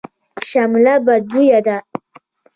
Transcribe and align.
شمله 0.49 0.93
بدبویه 1.05 1.59
ده. 1.65 1.77